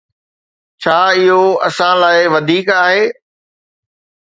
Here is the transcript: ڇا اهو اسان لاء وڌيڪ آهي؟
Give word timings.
ڇا 0.81 0.99
اهو 1.17 1.41
اسان 1.67 1.93
لاء 2.01 2.17
وڌيڪ 2.33 2.67
آهي؟ 2.83 3.03